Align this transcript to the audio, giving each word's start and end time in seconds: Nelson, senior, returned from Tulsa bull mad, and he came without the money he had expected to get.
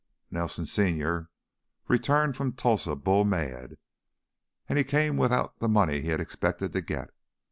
Nelson, 0.31 0.65
senior, 0.65 1.29
returned 1.87 2.35
from 2.35 2.53
Tulsa 2.53 2.95
bull 2.95 3.23
mad, 3.23 3.77
and 4.67 4.79
he 4.79 4.83
came 4.83 5.15
without 5.15 5.59
the 5.59 5.69
money 5.69 6.01
he 6.01 6.07
had 6.09 6.19
expected 6.19 6.73
to 6.73 6.81
get. 6.81 7.11